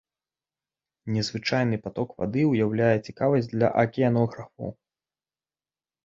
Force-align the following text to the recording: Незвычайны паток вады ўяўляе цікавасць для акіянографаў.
Незвычайны 1.17 1.77
паток 1.83 2.09
вады 2.21 2.41
ўяўляе 2.51 2.95
цікавасць 3.09 3.51
для 3.51 3.67
акіянографаў. 3.83 4.67